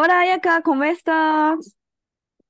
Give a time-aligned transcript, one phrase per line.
[0.00, 1.76] Hola, Ayaka, ¿cómo estás?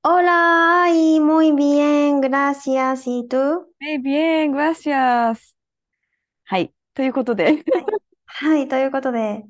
[0.02, 3.06] Hola, ay, muy bien, gracias.
[3.06, 3.72] ¿Y tú?
[3.80, 5.56] Muy bien, gracias.
[6.44, 6.74] はい。
[6.92, 7.64] ということで、
[8.26, 9.46] はい、ということで。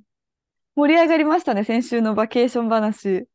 [0.77, 3.27] 盛り上がりましたね、先週のバケーション話。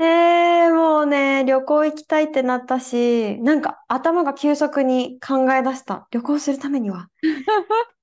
[0.00, 6.08] えー、もうね、旅行行きたいってなったし、なんか頭が急速に考え出した。
[6.10, 7.08] 旅行するためには。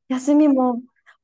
[0.07, 0.81] 休みも、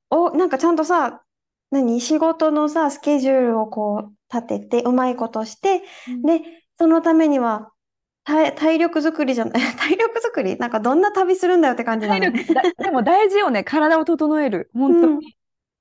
[0.09, 1.23] お、なんかちゃんとさ、
[1.70, 5.82] 何、仕事のさ、スケジュールをこう立てて、うまいことして、
[6.24, 6.42] で、
[6.78, 7.72] そのためには、
[8.24, 10.58] 体、体力作りじゃない、 体力作り？
[10.58, 12.32] なんかどんな旅するんだよって感じだね。
[12.32, 14.70] 体力、だでも大事よね、体を整える。
[14.74, 15.36] 本当うんに。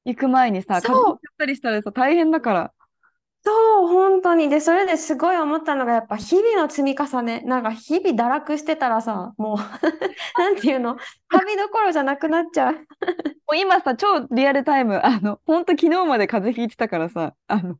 [0.04, 2.72] 行く前にさ、そう風邪ひいちゃったりしたらさ、大変だから。
[3.42, 4.50] そう、本当に。
[4.50, 7.40] で、それですごい思ったのが、やっぱ日々の積み重ね。
[7.42, 9.56] なんか日々堕落してたらさ、もう、
[10.38, 10.98] なんていうの、
[11.30, 12.74] 旅どころじゃなくなっちゃう。
[12.74, 12.80] も
[13.52, 17.76] う今さ、超リアルタイム、あの、本当昨日まで風邪ひいてたからさ、あの、本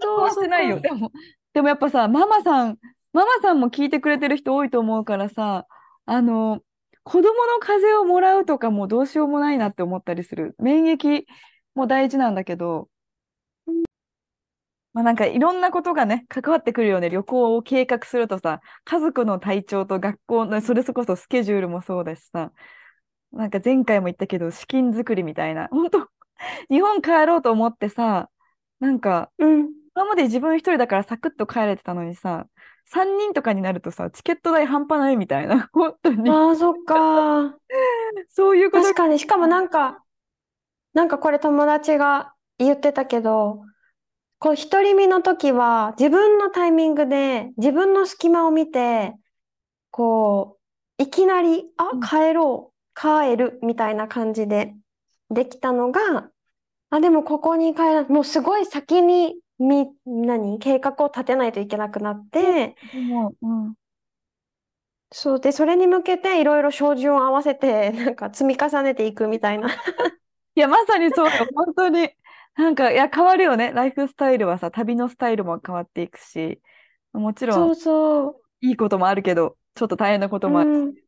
[0.00, 0.80] 当、そうしてないよ。
[0.80, 1.10] でも、
[1.54, 2.78] でもやっぱさ、ママさん、
[3.14, 5.66] ママさんも聞いてくれてる人多いと思うからさ、
[6.04, 6.60] あの、
[7.02, 10.54] 子供の風邪をもらうとかもうどうしようもないなって思ったりする。
[10.58, 11.24] 免疫
[11.74, 12.88] も大事なんだけど、
[14.96, 17.10] まあなんかいろんなことがね、関わってくるよね。
[17.10, 22.50] 旅行を計画するとさ、家族の体調と学校の、それこそスケジュールもそうだしさ、
[23.30, 26.08] なんか前回も言ったけど、資金作りみたいな、本当
[26.70, 28.30] 日本帰ろうと思ってさ、
[28.80, 29.68] なんか、うん。
[29.94, 32.46] 今まで自分一人だからサクッと帰れてたのにさ、
[32.86, 36.30] 3人とかになるとさ、チケット代半端ないみたいな、 本当に。
[36.30, 37.54] ああ、そっか。
[38.30, 39.18] そういうこと確かに。
[39.18, 40.02] しかもなんか、
[40.94, 43.66] なんかこれ友達が言ってたけど、
[44.38, 49.14] こう独り身の時は自分のタイミングで自分の隙間を見て、
[49.90, 50.58] こ
[50.98, 54.74] う、いきなり、あうん、帰ろう、帰るみたいな感じで
[55.30, 56.30] できたのが、
[56.90, 63.74] あ、でもここに帰ら、もうすごい先にみ、何、計画を立てないといけなくなって、もう、うん。
[65.12, 69.68] そうで、それに向けていろいろ照準を合わせて、なんか積み重ねていくみたいな。
[70.54, 72.10] いや、まさにそうよ、本当に。
[72.56, 73.72] なんか、いや、変わるよね。
[73.72, 76.62] ライフスタイルはさ、旅のスタイルも変わっていくし、
[77.12, 78.42] もちろん、そうそう。
[78.62, 81.04] いいこともあるけど、ちょっと大変なこともあるうん、し。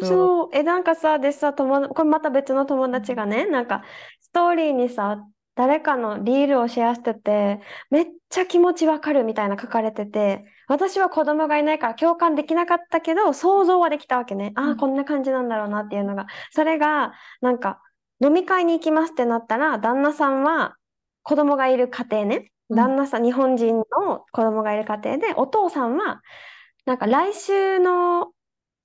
[0.00, 0.30] そう。
[0.30, 0.50] そう。
[0.54, 3.84] え、なんかさ、でさ、友達、これまた別の友達がね、なんか、
[4.20, 7.60] ストーリーにさ、誰かのリールをシェアしてて、
[7.90, 14.52] めっちゃ気持ちわかるみたいな書かれてて、私は子供がいないから共感できなかったけど、想像はできたわけね。
[14.56, 16.26] ああ、うんこんな感じなんだろうなっていうのが。
[16.52, 17.80] それが、なんか、
[18.22, 20.76] 飲み会に行きますってなったら、旦那さんは
[21.24, 22.52] 子供がいる家庭ね。
[22.70, 23.84] うん旦那さん、日本人の
[24.32, 26.22] 子供がいる家庭で、お父さんは、
[26.86, 28.32] なんか来週の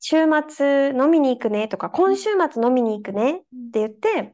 [0.01, 3.39] 週末飲みに行くねとか、今週末飲みに行くねっ
[3.71, 4.33] て言って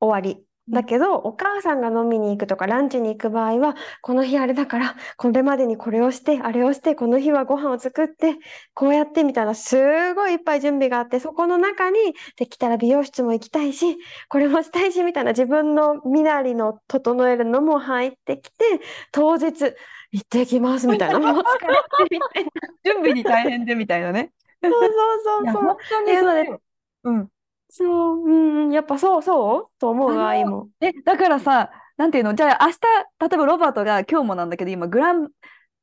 [0.00, 0.47] 終わり。
[0.70, 8.36] だけど、お母さんが飲みに行くとか、ランチに行く場合は、この日あれだから、これまでにこれをして、あれをして、この日はご飯を作って、
[8.74, 11.98] こうやってみたいな、すごいいっぱい準備があって、そこの中に、
[12.36, 13.96] できたら美容室も行きたいし、
[14.28, 18.64] これもしたいし、みたいな自分の身なりの整えるのも入ってきて、
[19.10, 19.74] 当日、
[20.10, 21.76] 行ってきます、みたいな、 もう疲れ
[22.06, 22.50] てみたいな。
[22.84, 24.32] 準備に大変でみたいなね。
[24.62, 25.74] そうそういや、そうそう。
[25.74, 26.60] 本当にそ。
[27.04, 27.28] うん。
[27.70, 30.68] そう、うん、やっぱそうそうと思うわ、あの愛も。
[30.80, 32.78] え、だからさ、なんていうの、じゃあ明日、
[33.28, 35.30] 例えばロバートが今日もなんだけど、今、グラン、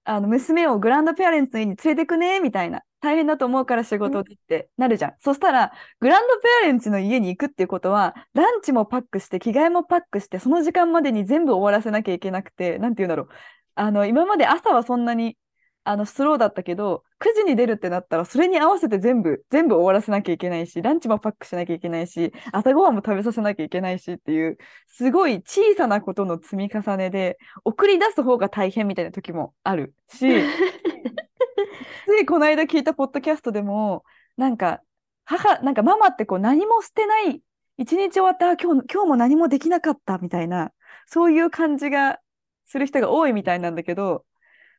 [0.06, 2.82] あの娘をグランドペアレンツの家に連れてくね、みたいな。
[3.02, 5.14] 大変だと思うから仕事でってなるじゃん。
[5.20, 13.28] そしたら、グランドペアレンツの家に行くっていうことは、ランチもパックして、着替えもパックして、その時間までに全部終わらせなきゃいけなくて、なんていうんだろう。
[13.76, 15.38] あの、今まで朝はそんなに、
[15.88, 30.28] あの、スローだったけど、9時に出るってなったら、それに合わせて全部、全部終わらせなきゃいけないし、ランチもパックしなきゃいけないし、朝ごはんも食べさせなきゃいけないしっていう、すごい小さなことの積み重ねで、送り出す方が大変みたいな時もあるし、
[32.08, 34.04] ついこの間聞いたポッドキャストでも、
[34.38, 34.82] なんか、
[35.24, 37.44] 母、なんかママってこう何も捨てない、
[37.78, 40.72] 一日終わった、あ今日、今日も何もできなかったみたいな、
[41.06, 42.20] そういう感じが
[42.66, 44.26] する人が多いみたいなんだけど、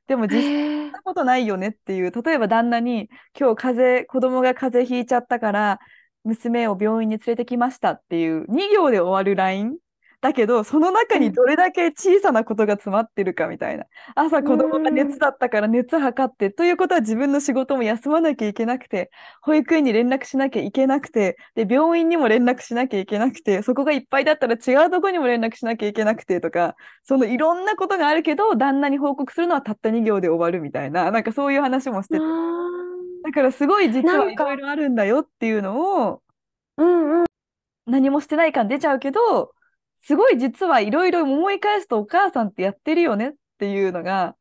[0.06, 0.75] でも実際
[1.06, 3.08] ことないよねっていう、例えば旦那に、
[3.38, 5.80] 今日風邪、子供が風邪ひいちゃったから、
[6.24, 9.78] 娘を病院に連れてきましたっていう2行で終わる LINE。
[10.26, 13.84] だけど、その中にどれだけ小さなことが詰まってるかみたいな。
[14.16, 26.74] 朝子供が熱だったから熱測って、ということは自分の仕事も休まなきゃいけなくて、保育園に連絡しなきゃいけなくて、で、病院にも連絡しなきゃいけなくて、そこがいっぱいだったら違うとこにも連絡しなきゃいけなくてとか、
[27.04, 32.20] そのいろんなことがあるけど、旦那に報告するのはたった2行で終わるみたいな、なんかそういう話もしてて。
[33.22, 36.22] だからすごい実はいろいろあるんだよっていうのを、
[36.78, 37.26] うんうん。
[37.86, 39.52] 何もしてない感出ちゃうけど、
[40.06, 44.36] すごい実はいろいろ思い返すとお母さんってやってるよねっていうのが、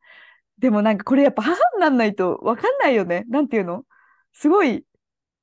[0.59, 3.25] でもなんかこれやっぱ母になんないとわかんないよね。
[3.29, 3.83] なんていうの？
[4.33, 4.85] すごい、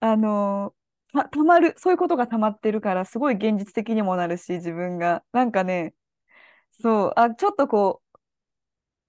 [0.01, 5.23] あのー、た、たまる、そういうことがたまってるから、すごい現実的にもなるし、自分が。
[5.33, 5.95] なんかね、
[6.83, 8.03] そう、あ、ちょっとこ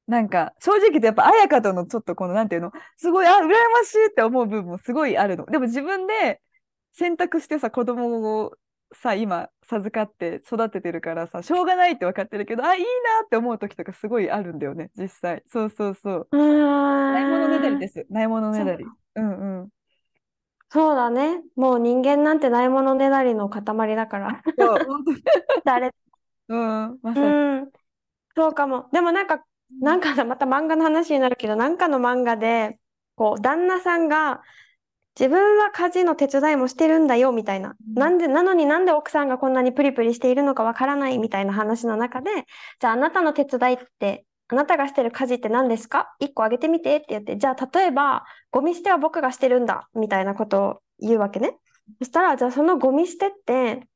[0.07, 5.45] う、なんか、正直言とやっぱ綾香とのちょっとこの、なんていうの、すごい、あ、羨ましいって思う部分もすごいあるの。
[5.45, 6.42] でも自分で
[6.94, 8.54] 選択してさ、子供を
[8.94, 12.88] さ今授かって育ててるからさしょうがないって分かってるけどあいいな
[13.25, 15.44] って思う時とかすごいあるんだよね実際。
[15.48, 16.38] そうそうそう。
[16.38, 18.06] ないものねだりです。
[18.10, 18.86] ないものねだり。
[19.16, 19.22] う。
[19.22, 19.69] んうん。
[20.69, 21.42] そうだね。
[21.56, 23.63] もう人間なんてないものねだりの塊
[23.95, 24.42] だから。
[25.63, 25.94] 誰？
[26.50, 27.30] うんまさに、う
[27.62, 27.72] ん、
[28.36, 28.89] そうかも。
[28.92, 29.44] でもなんか
[29.81, 32.80] なんかまた漫画の話になるけどなんかの漫画で
[33.16, 34.42] こう旦那さんが
[35.19, 37.75] 自分は家事の手伝いもしてるんだよみたいな。
[37.94, 42.31] なんで、なのになんで奥さんがこんなにプリプリしているのかわからないみたいな話の中で、
[42.80, 46.15] じゃああなたの手伝いって、あなたがしてる家事って何ですか？
[46.19, 51.57] 一個あげてみてって言って、じゃあ例えば、ゴミ捨ては僕がしてるんだみたいなことを言うわけね。
[52.00, 53.88] そしたら、じゃあそのゴミ捨てって、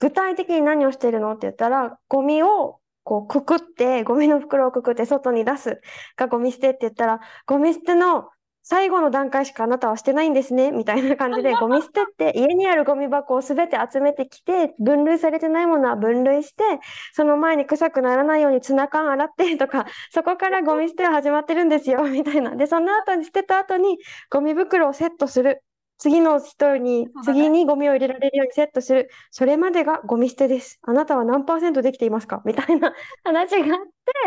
[0.00, 5.80] 具体的に何をしてるのって言ったら、ゴミをこうくくって、ゴミの袋をくくって外に出す
[6.16, 8.28] がゴミ捨てって言ったら、ゴミ捨ての
[8.68, 16.64] 最後の段階しかあなたはしてないんですね、みたいな感じで、 ゴミ捨てって家にあるゴミ箱をすべて集めてきて、分類されてないものは分類して、
[17.12, 22.56] その前に臭くならないようにツナ缶洗って とか、そこからゴミ捨ては始まってるんですよ、みたいな。
[22.56, 23.98] で、その後に捨てた後に
[24.30, 25.62] ゴミ袋をセットする。
[25.98, 29.08] 次の人に、次にゴミを入れられるようにセットする。
[29.30, 30.78] それまでがゴミ捨てです。
[30.82, 32.42] あなたは何パーセントできていますか？
[32.44, 32.92] みたいな
[33.24, 33.82] 話があっ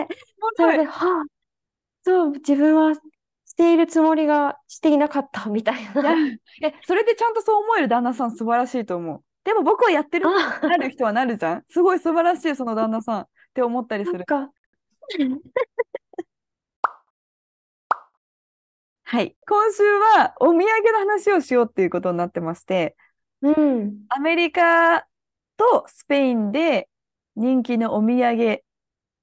[0.08, 0.16] て、
[0.56, 1.26] それで、はあ、
[2.04, 2.94] そう、自分は
[3.60, 6.16] しているつもりがしていなかったみたいな。
[6.64, 9.22] え、それでちゃんとそう思える旦那さん素晴らしいと思う。
[9.44, 11.66] でも僕はやってるなる人はなるじゃん。
[11.70, 14.24] すごい素晴らしいその旦那さんって思ったりする。
[19.04, 22.96] はい、今週はお土産の話をしようっていうことになってまして、
[23.42, 25.06] うん、アメリカ
[25.58, 26.88] とスペインで
[27.36, 28.62] 人気のお土産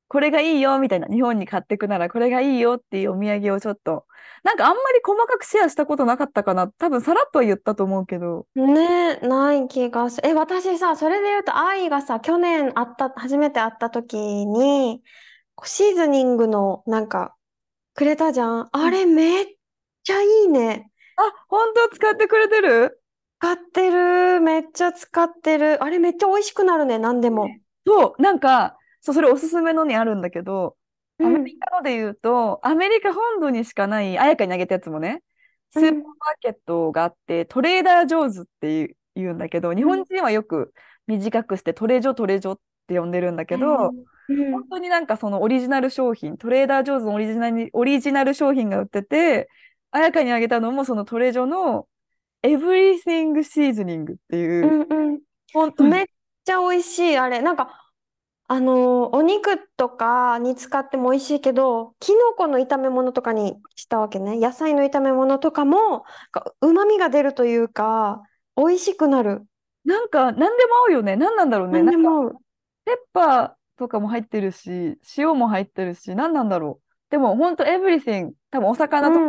[0.08, 4.04] これがいいよみたいな、日本に買ってくならこれがいいよっていうお土産をちょっと、
[4.44, 6.68] なんかあんまり細かくシェアしたことなかったかな。
[6.68, 8.46] 多分さらっとは言ったと思うけど。
[8.54, 10.28] ねない気がする。
[10.28, 15.02] え、私さ、それで言うと、愛がさ、去年会った、初めて会った時に、
[15.64, 17.34] シーズニングのなんか、
[17.94, 18.68] くれたじゃん。
[18.70, 19.46] あれめっ
[20.04, 20.90] ちゃいいね。
[21.16, 23.00] あ、本当使ってくれてる？
[23.40, 24.40] 使ってる。
[24.40, 25.82] めっちゃ使ってる。
[25.82, 27.48] あれめっちゃ美味しくなるね、何でも。
[27.86, 28.76] そう、なんか、
[29.06, 30.76] そう、それおすすめのにあるんだけど、
[31.20, 35.22] アメリカので言うと、アメリカ本土にしかない、あやかにあげたやつもね、
[35.70, 36.02] スーパーマー
[36.40, 40.74] ケットがあって、トレーダー上手って言うんだけど、日本人はよく
[41.06, 42.58] 短くしてトレジョトレジョっ
[42.88, 43.92] て呼んでるんだけど、
[44.26, 49.48] 本当になんかそのオリジナル商品、トレーダー上手のオリジナルオリジナル商品が売ってて、
[49.92, 51.86] あやかにあげたのもそのトレジョの
[52.42, 55.20] エブリ t ングシーズニングっていう、うんうん、
[55.52, 56.06] 本当めっ
[56.44, 57.40] ちゃ美味しい、あれ。
[57.40, 57.85] なんか
[58.48, 64.38] あの、お肉とかに使っても美味しいけど、キノコの炒め物とかにしたわけね。
[64.38, 66.04] 野菜の炒め物とかも、
[66.60, 68.22] うまみが出るというか、
[68.56, 69.44] 美味しくなる。
[69.84, 71.16] なんか、何でも合うよね。
[71.16, 71.82] 何なんだろうね。
[71.82, 72.36] 何でも合う。
[72.84, 76.85] ペッパーとかも入ってるし、塩も入ってるし、何なんだろう。
[77.10, 79.20] でも、本当エブリ t ン多分お魚とか、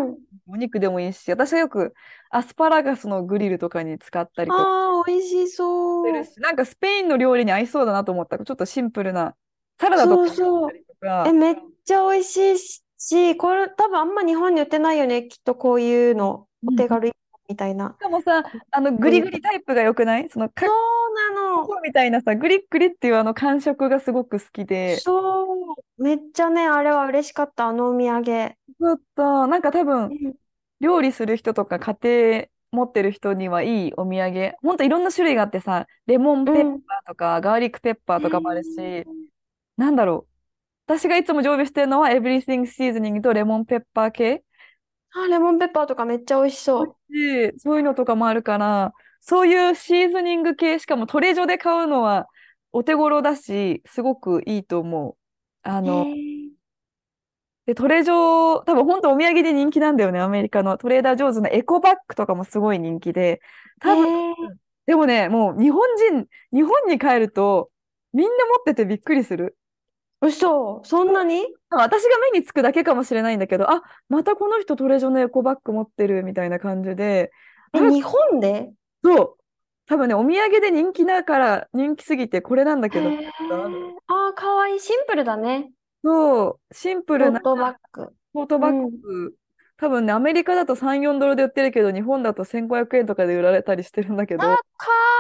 [0.48, 1.94] お肉でもいいし、私はよく
[2.30, 4.64] アスパラガスのグリルとかに使ったりとか。
[4.64, 6.12] ああ、美味しそう。
[6.40, 9.36] なんかスペインの料理に合いそうだなと思ったちょっとシンプルな
[9.80, 11.56] サラダとかそうそうえ、めっ
[11.86, 16.48] ちゃ美味しいし、これ多分あんま日本に売ってないよね、きっとこういうの。
[16.66, 17.12] お手軽
[17.48, 17.96] みたいな。
[18.00, 20.30] しかもさ、あのグリグリタイプが良くない？
[20.30, 21.68] そのそうなの。
[21.82, 24.98] みたいなさ、グリッグリっていうあの感触がすごく好きで。
[24.98, 26.04] そう。
[26.04, 28.24] めっちゃね、あれは嬉しかった、あのお土産。
[28.24, 30.36] ちょっと、なんか多分、
[30.80, 34.54] 料理する人とか家庭持ってる人にはいいお土産。
[34.62, 39.06] ほんといろんな種類があってさ、レモンペッパーとか、ガーリックペッパーとかもあるし、
[39.78, 40.34] なんだろう。
[40.86, 44.44] 私がいつも常備してるのは、エブリ t ングシーズニングとレモンペッパー系。
[45.24, 46.96] あ、レモンペッパーとかめっちゃ美味しそう。
[47.58, 52.28] そういうのとかもあるから、そういうシーズニング系、しかもトレジョで買うのは、
[52.72, 55.18] お手頃だし、すごくいいと思う。
[55.64, 56.06] あへの、
[56.48, 56.52] え。
[57.66, 60.78] で、トレジョー、多分本当お土産で人気なんだよね、アメリカの。
[60.78, 63.42] トレーダー・ジョーズのエコバッグとかもすごい人気で。
[63.84, 64.58] へ多分、え。
[64.86, 67.72] でもね、もう日本人、日本に帰ると、
[68.14, 69.58] みんな持っててびっくりする。
[70.22, 71.46] 嘘、そんなに？
[71.70, 77.32] 私が目につくだけかもしれないんだけど、あ、またこの人トレジョのエコバッグ持ってるみたいな感じで、
[77.74, 78.72] 日本で？
[79.04, 79.38] そう、
[79.86, 83.10] 多分ね、お土産で人気だから、人気すぎてこれなんだけど。
[83.10, 84.80] あー、かわいい。
[84.80, 85.72] シンプルだね。
[86.04, 88.08] そう、シンプルなトートバッグ。
[88.34, 88.90] トートバッうん。
[89.02, 89.34] グ、
[89.78, 94.64] 多分ね、アメリカだと3、4ドルで売ってるけど、日本だと1500円とかで売られたりしてるんだけど、あ、か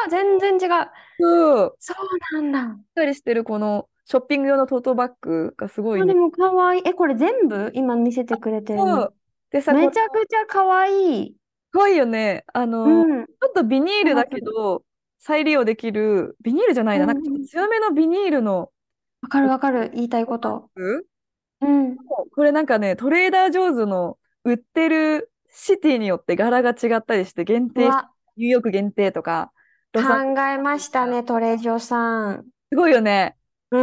[0.07, 0.87] ー、全然違う。
[1.19, 2.75] そう、しそうなんだ。
[2.75, 6.13] っかりしてるこのショッピング用のトートバッグがすごあ、いね。
[6.13, 6.81] でもかわいい。
[6.85, 7.71] え、これ全部？
[7.73, 9.13] 今見せてくれてるう。
[9.51, 11.35] でさ、こめちゃくちゃかわいい。
[11.71, 12.45] かわいいよね。
[12.53, 13.21] あうの、ちん。
[13.21, 14.83] ょっとビニールだけわど、
[15.19, 18.71] 再利用できる、ビニールじゃないな、なんかちょっと強めのビニールの
[19.27, 19.91] かるわかる。
[19.93, 20.69] 言いたいこと。
[20.75, 21.05] グ？
[21.59, 21.97] うん。
[22.33, 29.51] これなんかね、トレーダー・ジョーズの売ってるシティによって柄が違ったりして、限定、うわ、ニューヨーク限定とか、
[29.93, 30.01] 考
[30.39, 32.45] えましたね、トレジョさん。
[32.71, 33.36] すごいよね。
[33.71, 33.77] う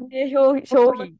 [0.00, 0.08] ん。
[0.08, 1.16] 定評商品。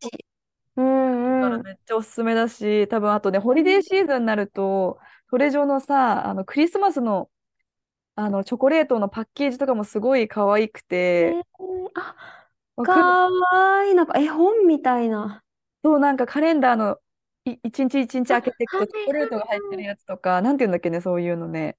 [0.76, 1.40] うんうん。
[1.40, 4.99] だからめっちゃおすすめだし、多分あとね、ホリデーシーズンになると、
[5.30, 7.28] トレジョのさ、あのクリスマスの、
[8.16, 11.42] あのチョコレートのパッケージとかもすごい可愛くえて、ー、
[11.94, 12.16] あ、
[12.76, 13.02] わかる？
[13.02, 13.94] かわいい。
[13.94, 15.42] なんか絵本みたいな。
[15.85, 16.99] そう、なんかカレンダーの
[17.44, 21.76] い一日一日開けていくはいとチョコレートが入ってるやつとか、なんていうんだっけね、そういうのね。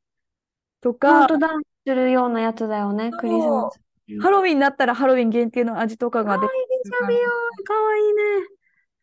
[0.82, 3.80] とか、カウントダウンするようなやつだよね、クリスマス。
[4.20, 7.08] ハロウィンになったらハロウィン限定の味とかが出てくる
[7.64, 8.48] かわいいね。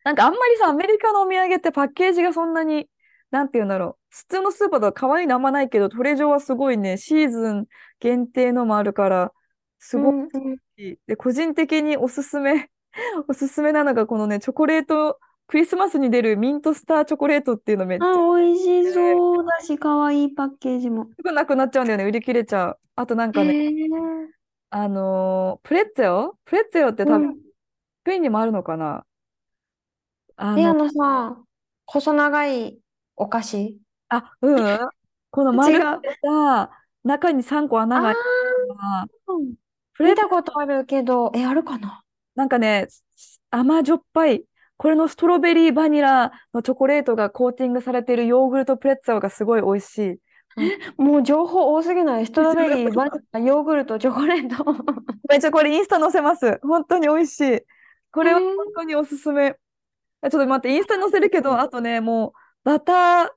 [0.03, 2.87] なんかあんまりさ、アメリカのお土産ってパッケージがそんなに、
[3.31, 4.15] なんていうんだろう。
[4.15, 7.65] 普通のスーパーだと可愛いのあんまないけど、トレジョはすごいね、シーズン
[7.99, 9.33] 限定のもあるから、
[9.77, 10.97] すごいうんうん。
[11.07, 12.69] で、個人的におすすめ、
[13.27, 21.07] おすすめなのがこのね、チョコレート、クリスマスに出るミントスターチョコレートっていうのめっちゃあ、美味しそうだし、かわいいパッケージも。
[21.15, 22.05] すぐなくなっちゃうんだよね。
[22.05, 22.79] 売り切れちゃう。
[22.95, 23.69] あとなんかね、へえ。
[24.71, 26.35] あのープレッツェオ？
[26.45, 27.35] プレッツェオって多分、うん。
[27.35, 27.39] ス
[28.03, 29.05] ペインにもあるのかな？
[30.37, 31.37] あえ、あの、のさ、
[31.85, 32.79] 細長い
[33.15, 33.79] お菓子？
[34.09, 34.79] あ、うん。
[35.31, 36.01] この違丸う。
[36.01, 36.71] くさ、
[37.03, 38.15] 中に3個穴あが開い
[39.97, 42.03] てる見たことあるけど、え、あるかな？
[42.35, 42.87] なんかね、
[43.51, 44.43] 甘じょっぱい、
[44.77, 50.17] これのストロベリーバニラのチョコレートがコーティングされているヨーグルトプレッツェオがすごい美味しい。
[50.97, 52.25] もう情報多すぎない？
[52.25, 54.65] ストロベリー、バニラ、ヨーグルト、チョコレート。
[55.29, 56.59] めっちゃこれインスタ載せます。
[56.63, 57.61] 本当に美味しい。
[58.11, 59.55] これは本当におすすめ。
[60.21, 62.31] あちょっと待って、インスタに載せるけど、あとね、もう
[62.63, 63.29] バター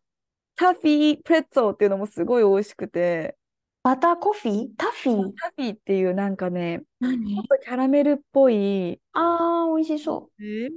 [0.57, 3.37] タフィープレッツォっていうのもすごい美味しくて、
[3.83, 4.69] バターコフィー？
[4.77, 5.33] タフィー？
[5.37, 10.69] タフィーっていうなんかね、ちょ何っとキャラメルっぽい、あー、美味しそえ？
[10.69, 10.73] う。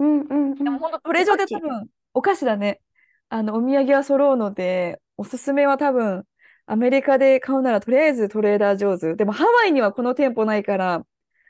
[0.00, 0.54] うんうんうん。
[0.54, 2.80] でも本当トレジョで多分お菓子だね。
[3.28, 6.24] あのお土産は揃うので、おすすめは多分
[6.64, 9.14] アメリカで買うならとりあえずトレーダー上手。
[9.14, 11.04] でもハワイにはこの店舗ないから、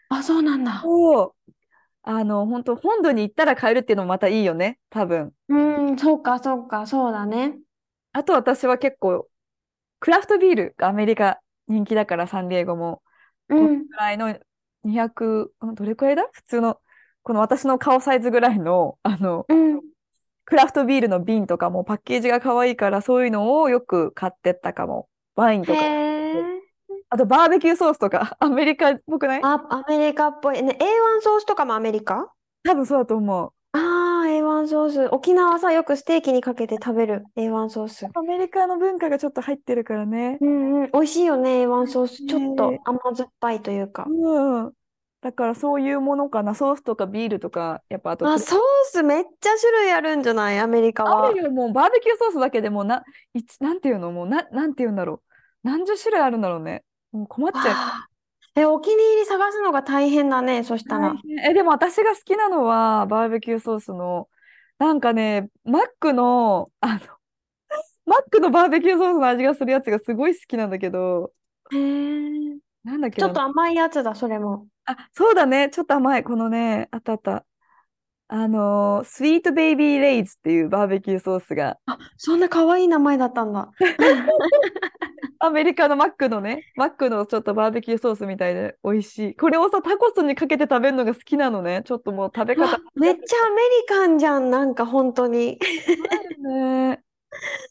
[0.08, 0.80] あ、そうなんだ。
[0.82, 1.52] そう
[2.02, 5.32] あの本当本土に行ったら買えるっていうのもまたいいよね、多分。
[5.48, 7.58] うん、そうか、そうか、そうだね。
[8.12, 9.28] あと私は結構
[10.00, 13.02] クラフトビールがアメリカ人気だからサンディエゴも。
[13.50, 13.86] うん。
[13.86, 14.38] ぐらいの
[14.84, 16.28] 200、んどれくらいだ？
[16.32, 16.80] 普通の、
[17.22, 19.80] この私の顔サイズぐらいの、あの、うん。
[20.48, 25.06] クラフトビールの瓶とかもパッケージが可愛いから、そういうのをよく買ってったかも。
[25.36, 25.82] ワインとへか。
[25.84, 26.42] え。
[27.10, 29.40] あとバーベキューソースとか、 アメリカっぽくない？
[29.42, 30.62] あ、アメリカっぽい。
[30.62, 32.32] ね、A1 ソースとかもアメリカ？
[32.64, 33.52] 多分そうだと思う。
[33.72, 35.08] あー、A1 ソース。
[35.12, 38.06] 沖縄さ、よくステーキにかけて食べる A1 ソース。
[38.14, 40.38] アメリカの文化がちょっと入ってるからね。
[40.40, 42.24] うんうん、美味しいよね、A1 ソース。
[42.24, 44.06] ちょっとね甘酸っぱいというか。
[44.08, 44.72] うん。
[45.20, 46.54] だからそういうものかな。
[46.54, 48.58] ソースとかビールとか、やっぱあとあ、クソー
[48.90, 50.58] スめっちゃ種類あるんじゃない？
[50.58, 51.42] アメリカはある。
[51.42, 53.02] よ、もうバーベキューソースだけでもうな、
[53.34, 54.12] いち、なんていうの？
[54.12, 55.68] もうな、なんていうんだろう。
[55.68, 56.84] 何十種類あるんだろうね。
[57.10, 57.76] もう困っちゃう。
[58.54, 61.14] え、お気に入り探すのが大変だね、そしたら。
[61.48, 64.28] え、でも私が好きなのは、バーベキューソースの、
[64.78, 67.00] なんかね、マックの、あの、
[68.06, 71.32] マックのバーベキューソースの味がするやつがすごい好きなんだけど、
[71.70, 72.58] へえ。
[72.84, 73.28] なんだっけな。
[73.28, 74.68] ちょっと甘いやつだ、それも。
[74.88, 75.68] あ、そうだね。
[75.68, 76.24] ちょっと甘い。
[76.24, 77.44] このね、あったあった。
[78.28, 83.70] あのー、スイートベイビーレイズっていうバーベキューソースが、あ、そんな可愛い名前だったんだ。
[85.40, 89.36] アメリカのマックのね、マックのちょっとバーベキューソースみたいで美味しい。
[89.36, 91.82] これをさ、タコスにかけて食べるのが好きなのね。
[91.84, 92.78] ちょっともう食べうわ方。
[92.94, 95.58] めっちゃアメリカンじゃん、なんか本当に。
[96.40, 97.02] ね。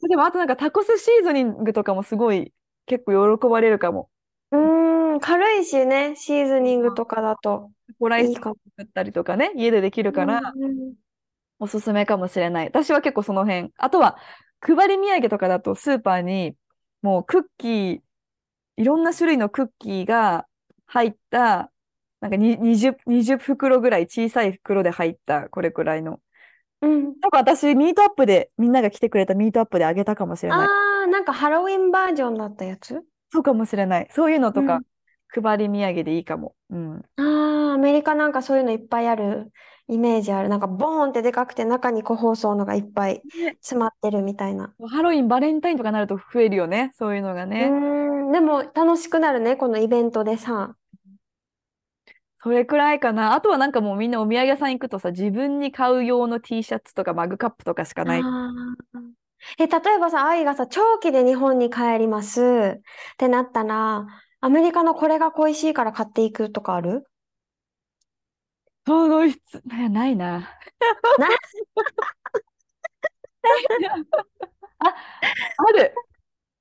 [0.08, 2.54] でもあとなんかタコスシーズニングとかもすごい
[2.86, 4.10] 結構喜ばれるかも。
[5.18, 7.72] ん、軽いしね、シーズニングとかだと
[8.02, 8.54] ライスか。
[8.78, 10.42] 作ったりとかね、家でできるから、
[11.60, 12.68] おすすめかもしれない。
[12.68, 13.72] 私は結構その辺。
[13.78, 14.18] あとは、
[14.62, 16.56] 配り土産とかだとスーパーに、
[17.02, 18.00] もうクッキー、
[18.78, 20.48] いろんな種類のクッキーが
[20.86, 21.72] 入った、
[22.22, 26.20] なんか 20, 20袋ぐらい小さい袋で入った、これくらいの。
[26.82, 27.04] うん。
[27.04, 30.68] なんか私、ミートアップで、みんなが来てくれたミートアップであげたかもしれない。
[30.68, 34.08] あー、なんかハロウィンバージョンだったやつそうかもしれない。
[34.12, 34.86] そういうのとかう、
[35.30, 36.56] 配り土産でいいかも。
[36.70, 37.02] うん。
[37.16, 39.52] あー、アメリカなんかそういうのいっぱいある
[39.88, 40.50] イメージある。
[40.50, 44.74] なんかボーンってでかくて中に個包装のがいっぱいね詰まってるみたいな。
[44.90, 46.92] ハロウィン、バレンタインとかなると増えるよね。
[46.96, 47.70] そういうのがうね。
[47.70, 50.76] ーん、でも楽しくなるね、このイベントでさ。
[52.40, 53.34] それくらいかな。
[53.34, 58.30] あとはなんかもうみんなお土産屋さん行くとさ、自分に買う用の T シャツとかマグカップとかしかない。
[59.60, 62.42] え、例えばさ、愛がさ、長期で日本に帰ります
[62.80, 62.82] っ
[63.18, 64.08] てなったら、
[64.40, 67.08] アメリカのこれが恋しいから買っていくとかある？
[68.86, 70.40] その質、なないな。
[71.18, 71.28] な
[74.80, 74.96] あ、
[75.58, 75.94] ある。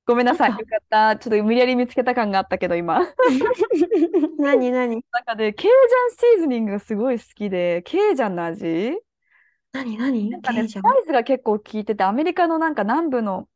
[0.06, 0.50] ごめんなさい。
[0.50, 1.16] よかった。
[1.16, 3.00] ちょっと無理やり見つけた感があったけど、今。
[4.38, 5.04] 何 何？
[5.12, 8.92] 中で、ケイジャンシーズニングがすごい好きで、ケイジャンの味？
[9.72, 10.30] 何何？
[10.30, 13.48] なんかね、スパイスが結構効いてて、アメリカのなんか南部の、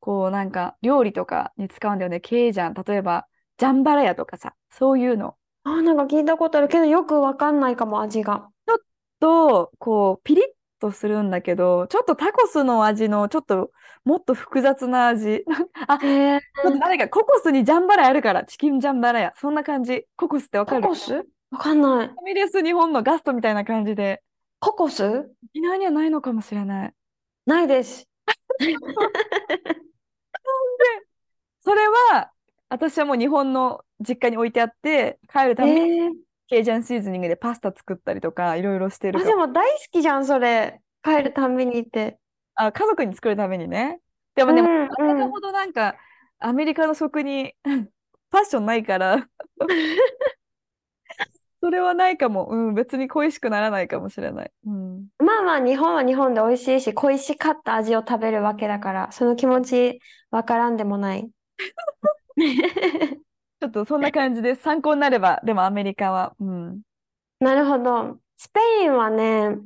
[0.00, 2.74] こうなんか料理とかに使うんだよね、ケイジャン。
[2.74, 3.26] 例えば、
[3.60, 5.34] ジャンバラヤとかさ、そういうの。
[5.64, 8.48] あ、なんか聞いたことあるけど、よくわかんないかも、味が。
[9.20, 10.44] と、こう、ピリッ
[10.80, 13.70] とするんだけど、ちょっとタコスの味の、ちょっと
[14.06, 15.44] もっと複雑な味。
[15.86, 16.36] あ、え。
[16.36, 16.38] ょ
[16.70, 19.34] っと誰か、ココスにジャンバラヤあるから、チキンジャンバラヤ。
[19.36, 20.06] そんな感じ。
[20.16, 20.82] ココスってわかる？
[20.82, 21.12] ココス？
[21.50, 22.08] わかんない。
[22.08, 24.22] ファミレス日本のガストみたいな感じで、
[24.58, 25.04] ココス？
[25.50, 26.94] 沖縄にはないのかもしれない。
[27.44, 28.08] ないです。
[31.62, 32.30] それは、
[32.70, 36.10] 私はもう日本の実家に置いてあって、帰るたびにええ。
[36.48, 39.24] ケイジャンシーズニングでパスタ作ったりとか、いろいろしてるあ。
[39.24, 40.80] でも大好きじゃん、それ。
[41.02, 42.18] 帰るたんびに行って。
[42.54, 44.00] あ、家族に作るためにね。
[44.36, 45.96] でもね、うんあれほどなんか、
[46.38, 47.54] アメリカの食に
[48.30, 49.28] パッションないから、
[51.62, 52.46] それはないかも。
[52.46, 54.52] うん、別に恋しくならないかもしれない。
[54.66, 55.08] うん。
[55.18, 61.28] まあまあ、日本は日本で美味しいし、恋しかった味を食べるわけだから、その気持ちわからんでもない。
[63.60, 66.34] ちょっとそんな感じで参考になれば、でもアメリカは。
[66.40, 66.80] うん。
[67.40, 68.18] なるほど。
[68.36, 69.58] スペインはね、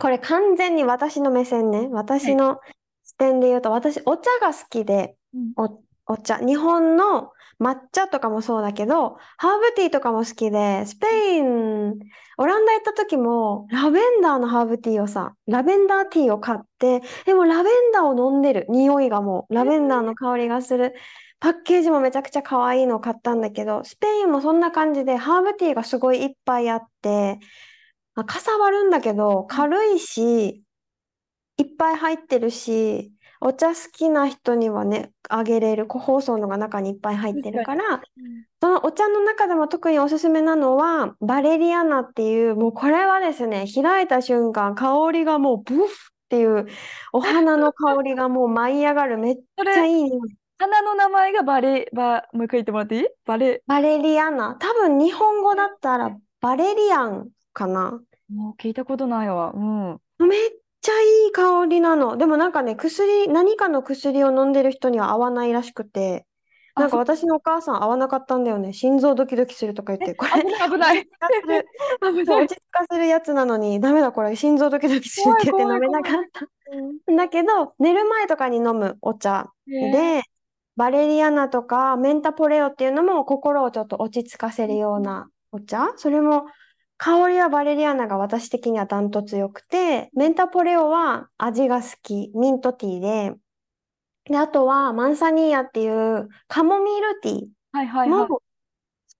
[0.00, 1.88] これ完全に私の目線ね。
[1.90, 2.60] 私の
[3.04, 6.38] 視点で言うと、私、お茶が好きで、うんお、お茶。
[6.38, 11.94] 日本の抹茶とかもそうだけど、ハーブティーとかも好きで、スペイン、
[12.38, 18.66] オランダ行った時も、ラベンダーのハーブティーをさ、ラベンダーティーを買って、でもラベンダーを飲んでる。
[18.68, 20.94] 匂いがもう、ラベンダーの香りがする。
[21.42, 27.40] パッケージもめちゃくちゃ可愛いのを買ったんだけど、スペインもそんな感じで、ハーブティーがすごいいっぱいあって、
[28.14, 30.62] まあ、かさばるんだけど、軽いし、
[31.56, 38.00] いっぱい入ってるし、お茶好きな人にはね、あげれる個包装のが中にいっぱい入ってるから、
[38.60, 45.88] そのお茶の中でも特におすすめなのは、バレリアナっていう、もうこれはですね、開いた瞬間、香りがもうブフっ
[46.28, 46.68] ていう、
[47.12, 50.41] お花の香りがもう舞い上がる、めっそちゃれ、いい匂い。
[50.62, 53.06] 花の名前がバレ、バ、もう一回言ってもらっていい？
[53.26, 54.54] バレ、バレリアナ。
[54.60, 58.00] 多分日本語だったらバレリアンかな。
[58.32, 59.52] もう聞いたことないわ。
[59.52, 60.28] うん。
[60.28, 62.16] めっちゃいい香りなの。
[62.16, 66.26] でもなんかね、薬、何かの薬を飲んでる人には合わないらしくて、
[66.76, 68.72] なんか私のお母さん合わなかったんだよね。
[68.72, 71.04] 心臓ドキドキするとか言って、これ、危ない
[71.42, 71.64] 危ない。
[72.00, 76.46] 落ち着かせる、やつなのに、ダメだ、これ、心臓ドキドキするって言って飲めなかった。
[77.14, 80.22] だけど、寝る前とかに飲むお茶で、
[80.82, 85.92] バレリアナとかメンタポレオっていうのも心をちょっと落ち着かせるようなお茶？
[85.94, 86.46] それも
[86.96, 93.32] 香りは valeriana が私的にはダントツ良くて、 menta poleo は味が好き、ミントティーで、
[94.24, 98.27] で、あとは manzanilla っていうカモミールティー、はいはいはい。
[98.27, 98.28] ス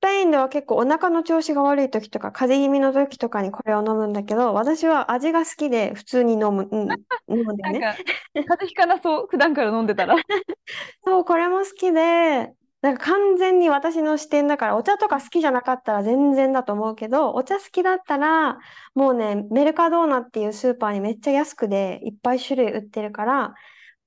[0.02, 6.88] ペインでは結構お腹の調子が悪い時とか、風邪気味の時とかにこれを飲むんだけど、私は味が好きで普通に飲む、うん、
[7.30, 7.78] 飲むんだよね。
[7.78, 8.02] なんか、
[8.34, 9.26] 風邪ひかなそう。
[9.30, 10.16] 普段から飲んでたら。
[11.04, 18.58] そう、これも好きで、なんか完全に私の視点だから、お茶とか好きじゃなかったら全然だと思うけど、お茶好きだったら、
[18.96, 23.54] もうね、メルカドーナっていうスーパーにめっちゃ安くでいっぱい種類売ってるから、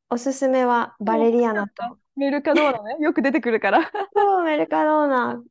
[0.10, 2.97] おすすめはバレリアナと、メルカドーナね。
[2.99, 3.79] よく出てくるから。
[4.13, 5.41] そう、メルカドーナ、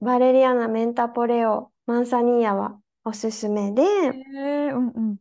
[0.00, 3.86] バレ、リアナ、メンタポレオ、マンサニーヤはおすすめで、へ
[4.68, 5.16] えうんうん。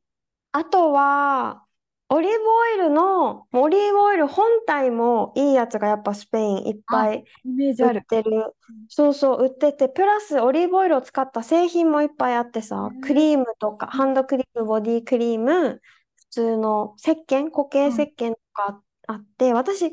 [0.51, 1.65] あとは、
[2.09, 8.05] オリーブオイルの、オリーブオイル本体もいいやつがやっぱスペインいっぱいイメージ売る。
[8.05, 8.53] てる。
[8.89, 15.81] そうそう、売ってて、プラスオリーブオイルを使った製品もいっぱいあってさ、クリームとか、ハンドクリーム、ボディクリーム、
[16.17, 19.91] 普通の石鹸、固形石鹸とかあって、私、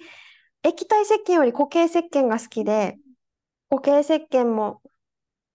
[0.65, 2.99] 液体石鹸より固形石鹸が好きで、
[3.71, 4.83] 固形石鹸も、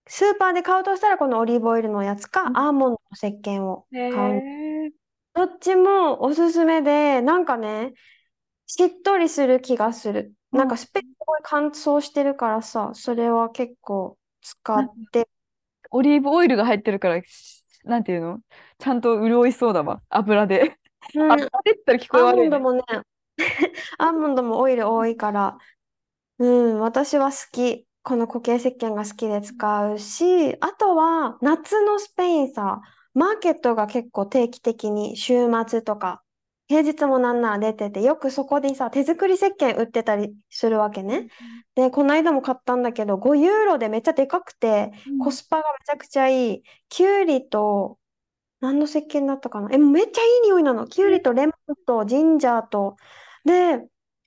[0.08, 4.36] スーパーで買うとしたらこのオリーブオイルのやつか、うんアーモンドの石鹸をへ買う。
[4.36, 4.92] え。
[5.34, 7.94] どっちもおすすめで、なんかね、
[8.68, 10.34] しっとりする気がする。
[10.52, 15.28] うんなんかスペすごい乾燥してるからさ、それは結構使って、
[15.90, 18.40] オリーブオイルが入ってるから、しなんていうの？
[18.78, 20.04] ちゃんと潤いそうだわ。
[20.10, 20.78] 油で。
[21.16, 22.50] うん、油でって言ったら聞こえアー悪いね。
[22.50, 22.84] モンドもね、
[23.98, 25.58] アーモンドもオイル多いから、
[26.40, 27.88] うん、私は好き。
[28.04, 32.82] この固形石鹸が好きで使うし、あとは夏のスペインさ、
[33.14, 36.22] マーケットが結構定期的に週末とか、
[36.68, 41.28] 平日もなんなら出てて、よくそこでさ、手作り石鹸売ってたりするわけね。
[41.76, 46.64] で、この間も買ったんだけど、5ユーロでめっちゃでかくて、うんコスパがめちゃくちゃいい。
[46.90, 48.00] キュウリと、
[48.60, 49.70] 何の石鹸だったかな？
[49.72, 50.88] え、めっちゃいい匂いなの。
[50.88, 52.96] キュウリとレモンとジンジャーと。
[53.46, 53.86] で、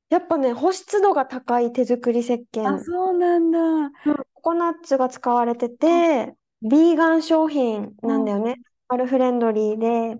[0.08, 2.78] やっぱね、保湿度が高い手作り石あ、鹸。
[2.78, 3.90] そうなんだ。
[4.34, 8.56] ココナッツが使われてて、ビーガン商品なんだよね。
[8.88, 10.18] アルフレンドリーで、っ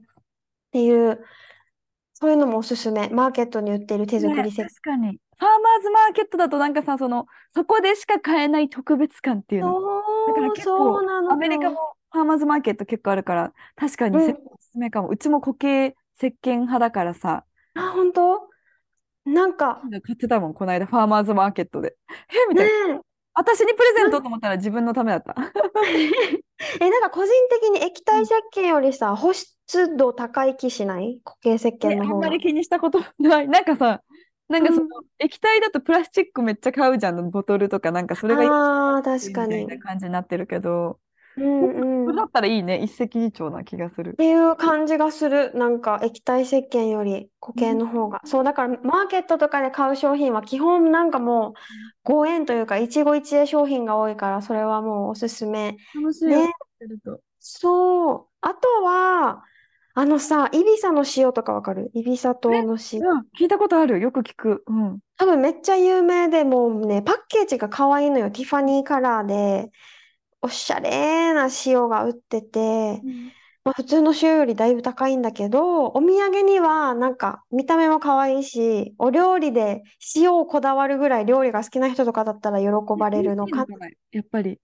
[0.73, 1.25] ていう、
[2.15, 3.09] そういうのもおすすめ。
[3.11, 4.65] マーケットに売ってる手作ね、り石鹸。
[4.65, 5.09] 確かに。
[5.39, 9.75] ファーマーズマーケットだとなんかさ、その、そこでしか買えない特別感っていうの。
[10.27, 11.77] だからそう、結構、そうなのアメリカも
[12.11, 15.09] ファーマーズマーケット結構あるから、確かにうんせおすすめかも。
[15.09, 17.45] うちも固形石鹸派だからさ、
[17.75, 18.49] あ、本当？
[19.27, 21.97] なんか、買ってたもん、この間、ファーマーズマーケットで。
[22.31, 22.73] えみたねいな。
[22.97, 23.01] え、
[23.35, 25.35] 私にプレゼントと思ったら自分のためだった。
[26.81, 31.21] え、なんか個人的に液体石鹸よりさ、保湿度高い気しない？
[31.25, 32.29] 固形石え、鹸の方が。
[32.29, 33.49] あんまり気にしたことない。
[33.49, 34.03] なんかさ、
[34.49, 39.57] なんかその、うん液体だとプラスチックめっちゃ買うじゃん、ボトルとか、なんかそれがいいああ、確みかに。
[39.67, 41.01] たいな感じになってるけど、
[41.37, 42.03] うんうん。
[42.03, 44.15] っこれだったらいいね、一石二鳥な気がする。
[44.15, 45.53] ていう感じがする。
[45.55, 48.21] なんか液体石鹸より固形の方が。
[48.25, 51.55] そう、だからマーケットとかで買う商品は基本なんかも
[52.05, 55.77] う5円というか一期一会商品が多いから、それはもうおすすめ。
[55.95, 56.55] 楽しいよ、ね。
[57.39, 58.27] そう。
[58.41, 59.45] あとは、
[59.99, 61.91] あのさ、イビサの塩とかわかる？
[61.95, 63.01] イビサ島の塩。
[63.01, 63.99] うん、聞いたことある。
[63.99, 64.63] よく聞く。
[64.67, 64.99] うん。
[65.17, 68.31] 多分めっちゃ有名で、もうね、パッケージが可愛いのよ。
[68.31, 69.71] ティファニーカラーで、
[70.47, 73.03] おしゃれな塩が売ってて、
[73.65, 79.83] まあ、普通の塩よりだいぶ高いんだけど、お土産にはなんか見た目も可愛いし、お料理で
[80.15, 83.89] 塩をこだわるぐらい料理が好きな人とかだったら喜ばれるのかな。
[84.13, 84.61] やっぱり。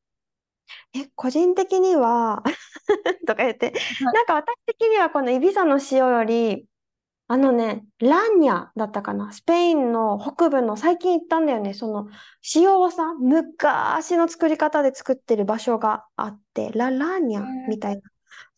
[0.95, 2.45] え、個人的には
[3.27, 6.67] とか言って、なんか私的にはこのイビサの塩より、
[7.33, 9.33] あのね、ラーニャだったかな。
[9.33, 11.73] スペインの北部の最近行ったんだよね。
[11.73, 12.09] その
[12.55, 18.03] 塩をさ、昔の作り方で作ってる場所があって、ラ、ラーニャみたいな。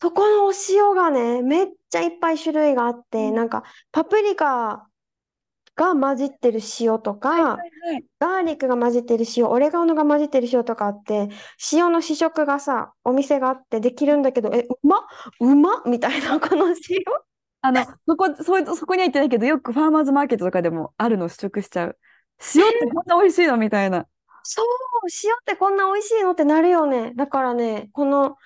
[0.01, 4.89] そこのお塩がね、めっちゃいっぱい種類があって、なんかパプリカ
[5.77, 7.57] が混じってる塩とか、はいは
[7.91, 8.05] いはい。
[8.19, 11.29] ガーリックが混じってる塩、オレガノが混じってる塩とかあって、
[11.71, 15.07] 塩の試食がさ、お店があってできるんだけど、え、うま
[15.39, 16.75] うまみたいな、この塩。
[17.65, 21.97] あの、そこ、そそこには行ってないけど、よくファーマーズマーケットとかでもあるのを試食しちゃう。
[22.55, 23.57] 塩ってこんな美味しいの？
[23.57, 24.05] みたいな。
[24.43, 24.65] そう、
[25.23, 27.13] 塩ってこんな美味しいのってなるよね。
[27.15, 28.37] だからね、この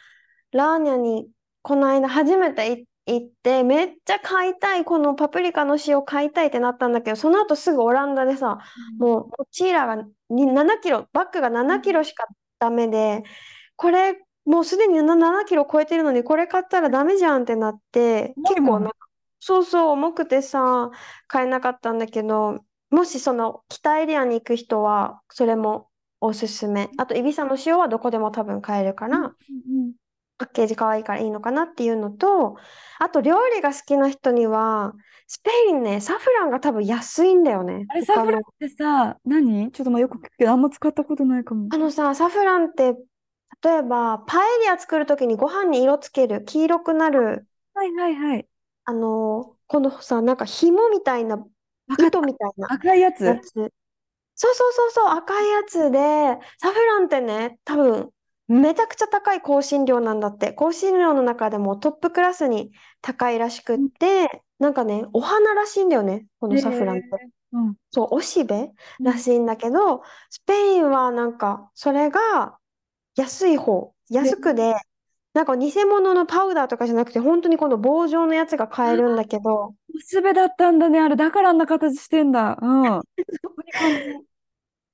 [0.52, 1.28] ラーニャに、
[1.62, 8.60] この間初めてい行って、めっちゃ買いたい、このパプリカの塩買いたいってなったんだけど、その後すぐオランダでさ、
[9.00, 12.28] もう、モチーラがに7キロ、バッグが7キロしか
[12.60, 13.24] ダメで、
[13.76, 18.96] これ、もうすでに7キロ超えてるのに、これ買ったらダメじゃんってなって、結構なんか、
[19.40, 20.92] そうそう、重くてさ、
[21.28, 26.90] 買えなかったんだけど、もしその北エリアに行く人は、それもおすすめ。
[26.98, 29.34] あと、イビサの塩はどこでも多分買えるから、うん
[29.68, 29.94] うん
[30.38, 32.56] パッケージ可愛いからいいのかなっていうのと、
[33.00, 34.94] あと料理が好きな人には、
[35.28, 37.88] スペインね、サフランが多分安いんだよね。
[37.90, 39.72] あれ、他のサフランってさ、何？
[39.72, 41.70] ちょっとまあよく聞くけど、あんま使ったことないかも。
[41.70, 42.94] あのさ、サフランって、
[43.64, 48.49] 例えば、パエリア作るときにご飯に色つける、黄色くなる、はいはいはい。
[48.90, 51.38] あの、このさ、なんか紐みたいな、
[51.88, 53.24] わかった糸みたいな赤いやつ？
[53.26, 53.54] やつ。
[54.36, 56.00] そうそうそうそう、赤いやつで、
[56.60, 58.12] サフランってね、多分、
[58.48, 60.54] めちゃくちゃ高い香辛料なんだって。
[60.54, 62.72] 香辛料の中でもトップクラスに
[63.02, 67.08] 高いらしくって、なんかね、お花らしいんだよね、このサフランって。
[67.16, 67.76] へーうん。
[67.92, 68.72] そう、おしべ
[69.04, 72.58] らしいんだけど、スペインはなんか、それが
[73.16, 74.76] 安い方、安くで、
[75.34, 81.00] なんか偽物のパウダーとかじゃなくて、本当にこの棒状のやつが買えるんだけど、おすべだったんだね。
[81.00, 82.58] あれ、だからあんな形してんだ。
[82.62, 83.02] うん。
[83.42, 84.26] そこに感動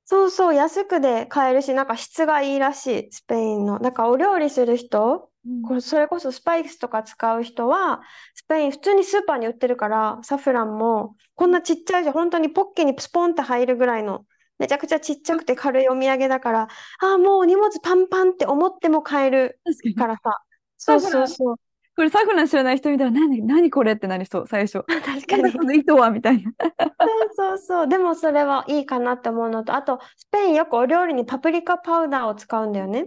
[0.08, 3.80] そうそう、安くで買えるし、なんか質がいいらしい、スペインの。
[3.80, 8.02] なんかお料理する人、うんこれそれこそスパイスとか使う人は、
[8.34, 14.26] スペイン普通にスーパーに売ってるから、サフランも、こんなちっちゃいじゃん、本当にポッケにスポンって入るぐらいの、
[14.60, 16.62] めちゃくちゃちっちゃくて軽いお土産だから、
[17.00, 20.42] ああ、もう荷物パンパンって思っても買える確からさ。
[20.78, 21.56] そうそうそう。
[21.96, 24.84] これサフラン知らない人見たら、何、何これってなりそう、最初。
[25.04, 25.64] 確かにこ。
[25.64, 26.52] の糸はみたいな。
[27.00, 27.88] そうそうそう。
[27.88, 33.06] でもそれはいいかなって思うのと、あと、スペインよくお料理にパプリカパウダーを使うんだよね。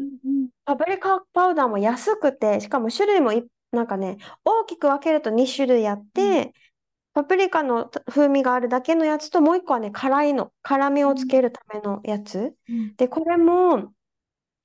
[0.65, 6.55] パプリカパウダーも安くて、しかも種類もいなんかね、大きく分けると2種類あって、
[7.19, 10.53] パプリカの風味があるだけのやつと、もう一個はね、辛いの。
[10.63, 12.55] 辛みをつけるためのやつ。
[12.69, 13.93] うんで、これも、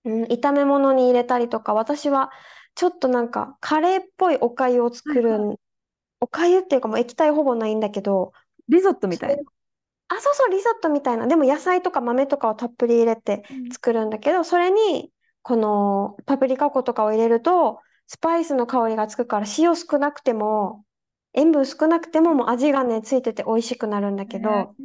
[0.06, 2.30] うん、炒め物に入れたりとか、私は
[2.76, 5.56] ちょっとなんかカレーっぽいお粥を作るん、
[6.20, 8.34] お粥っていうかもう液体ほぼないんだけど、
[8.70, 9.42] リゾットみたいな。
[10.10, 11.26] あ、そうそう、リゾットみたいな。
[11.26, 15.12] でも野菜とか豆とかをたっぷり入れて作るんだけど、それに、
[15.42, 20.86] このパプリカ粉とかを入れると、スパイスの香りがつくから、塩少なくても、
[21.34, 24.84] 塩分少なくてももう味がね、ついてて美味しくなるんだけど、へ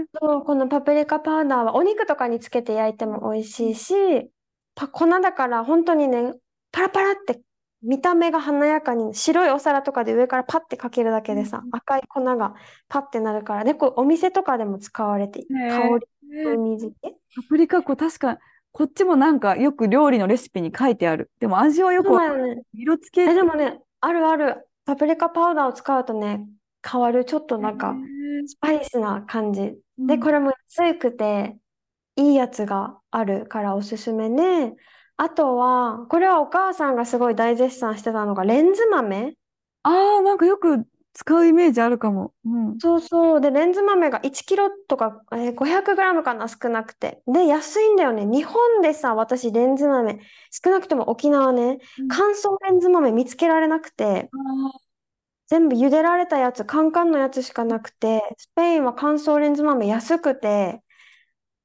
[0.00, 0.06] え。
[0.20, 3.94] そう、このパプリカパウダーはお肉とかにつけて焼いても美味しいし、
[4.74, 6.34] パ粉だから本当にね、
[6.72, 7.42] パラパラって
[7.82, 12.54] 見た目が華やかに白いお皿とかで上からパッてかけるだけでさ、うん赤い粉が
[12.88, 16.06] パッてなるから、で、こうお店とかでも使われて、へえ香り、
[16.42, 17.16] 風味付け。
[17.36, 18.38] パプリカ粉、確か、
[18.72, 21.30] こっちもなんかよく料理のレシピに書いてある。
[21.40, 22.62] でも味はよくね。
[22.74, 24.67] 色付けえ、でもね、あるある。
[24.88, 26.48] パプリカパウダーを使うとね、
[26.82, 27.26] 変わる。
[27.26, 27.94] ちょっとなんか、
[28.46, 29.76] スパイスな感じ。
[29.98, 31.58] で、これ、れも安くて、
[32.16, 34.76] いいやつがあるからおすすめね。
[35.18, 39.34] あとは、これはお母さんがすごい大絶賛してたのが、レンズ豆
[39.82, 40.86] ああ、なんかよく
[41.18, 42.32] 使うイメージあるかも。
[42.44, 42.80] うん。
[42.80, 43.40] そうそう。
[43.40, 47.22] で、レンズ豆が1キロとか、えー500グラムかな、少なくて。
[47.26, 48.24] で、安いんだよね。
[48.24, 50.20] 日本でさ、私、レンズ豆、
[50.64, 54.88] 少なくとも沖縄ね、うん乾燥レンズ豆見つけられなくて、あ
[55.46, 60.82] 全部茹でられたやつ、カンカンのやつしかなくて、スペインは乾燥レンズ豆安くて、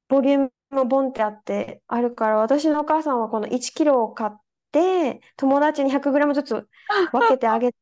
[0.08, 4.32] ボリュームもボンってあってあるから、私のお母さんはこの1キロを買っ
[4.72, 6.68] て、友達に100グラムずつ
[7.12, 7.78] 分けてあげて、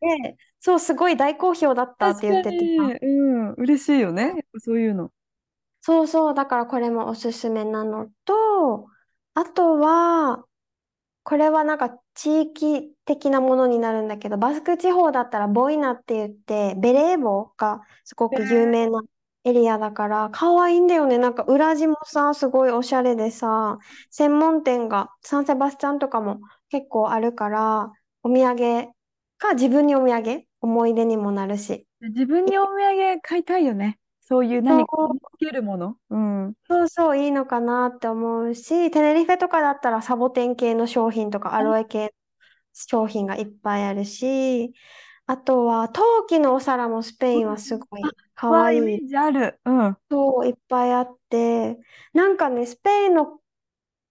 [0.64, 2.56] そう、すごい大好評だったあ、って言ってて。
[3.04, 3.52] うん。
[3.54, 4.46] 嬉しいよね。
[4.58, 5.10] そういうの。
[5.80, 8.86] そうそう、だからこれもおすすめなのと、
[9.34, 10.44] あとは、
[11.24, 19.02] これはなんか地域的なものになるんだけど、バスク地方だったらボイナって言って、ベレー帽がすごく有名な
[19.44, 21.18] エリアだから、可愛いんだよね。
[21.18, 23.78] なんか裏地もさ、すごいおしゃれでさ、
[24.10, 28.92] 専門店がサンセバスチャンとかも結構あるから、お土産
[29.38, 31.86] か自分にお土産、思い出にもなるし。
[32.00, 33.98] 自分にお土産買いたいよね。
[34.20, 34.96] そういう何か
[35.34, 35.98] つけるもの。
[36.10, 36.54] うん。
[36.68, 42.10] そうそう、いいのかなって思うし、テネリフェとかだったらサボテン系の商品とかアロエ系の
[42.72, 44.72] 商品がいっぱいあるし、
[45.26, 48.02] あとは陶器のお皿もスペインはすごい
[48.34, 48.78] かわいい。
[48.78, 49.60] イメージある。
[49.64, 49.96] うん。
[50.10, 51.78] そう、いっぱいあって、
[52.12, 53.40] なんかね、スペインの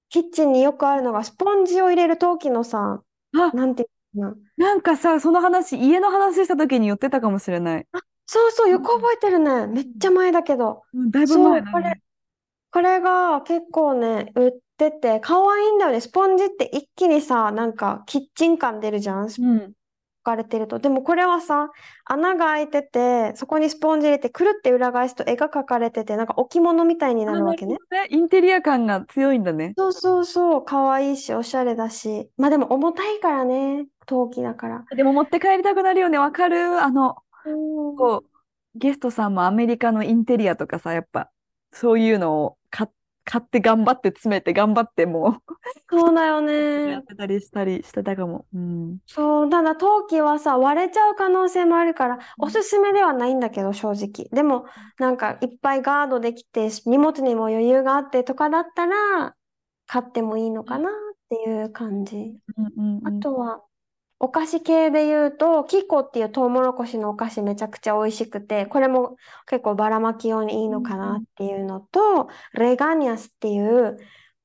[0.10, 3.90] キッチンによくあるのが、スポンジを入れる陶器のさ、あ、なんていう
[4.58, 7.88] なんかさ、その話、家の話した時に言ってたかもしれない。
[7.92, 8.02] な。
[8.26, 9.68] そうそう、よく覚えてるね。
[9.68, 10.84] めっちゃ前だけど。
[10.94, 12.02] うん、だいぶそう、これ、前だね。
[12.72, 16.02] これが結構ね、売ってて、可愛いんだよね。
[16.02, 19.26] スポンジって一気にさ、なんかキッチン感出るじゃん。
[19.26, 19.74] 置うん。
[20.24, 20.80] かれてると。
[20.80, 21.70] でもこれはさ、
[22.06, 27.78] 穴が開いてて、そこにスポンジ入れて、くるって裏返すと絵が描かれてて、なんか置物みたいになあ、るわけね。
[27.90, 28.08] ね。
[28.10, 29.74] インテリア感が強いんだね。
[29.78, 32.30] そうそうそう、可愛いし、おしゃれだし。
[32.38, 34.86] まあでも重たいからね、陶器だから。
[34.96, 36.18] でも持って帰りたくなるよね。
[36.18, 36.82] わかる？
[36.82, 38.30] あの、うんこう、
[38.76, 41.30] ゲストさんもアメリカのインテリアとかさ、やっぱ、
[41.74, 42.58] そういうのを
[43.32, 45.42] 買って頑張って詰めて頑張っても
[45.90, 46.42] そうだよ
[46.86, 47.04] うやねっ。
[47.06, 48.46] てたりしたりしてたかも。
[48.54, 49.00] うん。
[49.08, 54.30] そう、ただ陶器はさ、割れちゃう可能性もあるから、おすすめではないんだけど、正直。
[54.32, 54.66] でも、
[54.98, 59.36] なんかいっぱいガードできて、荷物にも余裕があってとかだったら、
[59.86, 60.94] 買ってもいいのかなっ
[61.30, 62.40] ていう感じ。
[62.58, 63.02] うんうんうん。
[63.04, 63.64] あとは、
[64.24, 73.98] お菓子系で言うと、キコっていうトウモロコシのお菓子めちゃくちゃ美味しくて、これも結構ばらまき用にいいのかなっていうのと、レガニャスっていう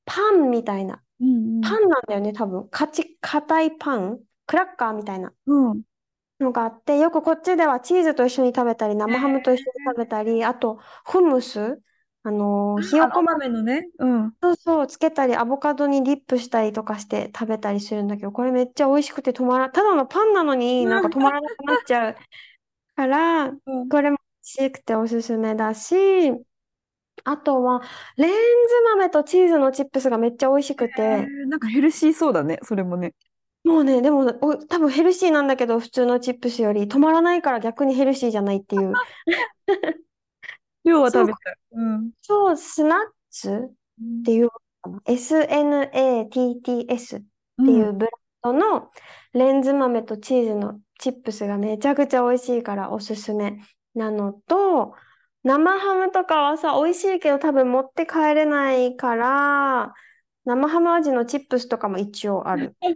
[0.05, 1.61] パンみたいな、うんうん。
[1.61, 2.67] パンなんだよね、多分。
[2.69, 5.83] かち、硬いパンクラッカーみたいなうん。
[6.39, 11.81] のがあって、よくこっちではチーズと一緒に食べたり、生ハムと一緒に食べたり、あと、フムス
[12.23, 13.89] あのーひよこ豆、豆のね。
[13.99, 14.33] うん。
[14.41, 22.15] そうそう、つけたり、アボカドにディップしたりとかして食べたりするんだけど、これめっちゃ美味しくて止まら、ただのパンなのになんか止まらなくなっちゃう
[22.95, 24.23] から、うんこれも美
[24.63, 25.95] 味しくておすすめだし、
[27.25, 27.81] あとは、
[28.17, 33.13] レンズ豆とチーズのチップスがめっちゃ美味しくえて、ーなんかヘルシーそうだね、それもね。
[33.63, 38.99] もうね、でもお多分ヘルシーなんだけど、普通のチップスより止まらないから逆にヘルシーじゃないっていう。
[40.87, 41.55] 量は食べたい。
[41.73, 42.11] うん。
[42.21, 43.71] そう、スナッツっ
[44.23, 44.49] ていう
[45.05, 47.23] SNATTS っ
[47.65, 48.11] ていうブラ
[48.51, 48.91] ンドの
[49.33, 53.59] レンズ豆とチーズのチップスがめちゃくちゃ美味しいからおすすめ
[53.93, 54.93] なのと、
[55.43, 59.93] 生ハムとかはさ、美味しいけど多分持って帰れないから、
[60.45, 62.75] 生ハム味のチップスとかも一応ある。
[62.81, 62.95] す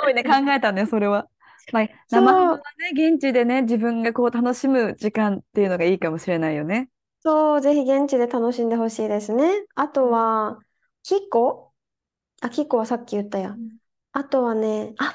[0.00, 1.28] ごいね、考えたね、それは。
[1.72, 2.58] まあ、生ハムは
[2.92, 6.88] ね、現地でね、自分がこう楽しむ時間っていうのがいいかもしれないよね。
[7.26, 9.64] そう、ぜひ現地で楽しんでほしいですね。
[9.74, 10.60] あとは、
[11.02, 11.72] キコ？
[12.40, 13.56] あ、キコはさっき言ったや。
[14.12, 15.12] あとはね、あ、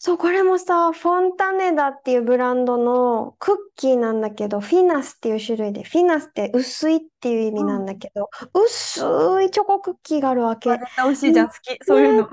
[0.00, 10.72] そう、これもさ、フォンタネダっていうブランドのクッキーなんだけど、フィナスっていう種類で、フィナスって薄いっていう意味なんだけど、薄いチョコクッキーがあるわけ。
[10.72, 11.78] あ絶対美味しいじゃん、好き。
[11.84, 12.14] そういうの。
[12.14, 12.32] めっち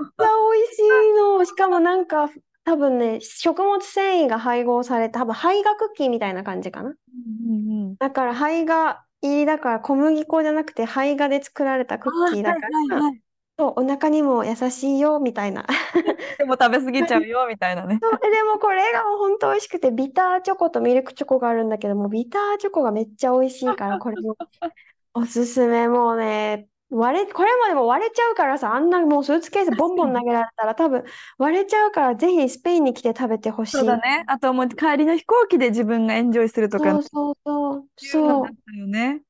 [0.52, 1.44] 美味しいの。
[1.44, 2.28] しかもなんか、
[2.64, 6.90] 多分ね、食物繊維が配合された、多分胚芽クッキーみたいな感じかな。
[6.90, 13.22] うんうんだから胚芽入りだから小麦粉じゃなくて胚芽で作られたクッキーだかはいら、はいはい
[13.58, 15.66] そうお腹にも優しいよみたいな。
[16.38, 18.00] でも食べ過ぎちゃうよ、みたいなね。
[18.00, 24.36] そうでもこれがもう本当美味しくて、ビターチョコとミルクチョコがあるんだけども、ビターチョコがめっちゃ美味しいから、これも
[25.14, 25.88] おすすめ。
[25.88, 31.04] もうね、割れ、これもでも割れちゃうからさ、あんなもうスーツケースボンボン投げられたら多分
[31.38, 33.76] 割れちゃうから、ぜひスペインに来て食べてほしい。
[33.78, 34.24] そうだね。
[34.26, 37.88] あとはもう帰りの飛行機で自分がエンジョイするとか、そうそうそう。
[37.96, 39.22] そうよね。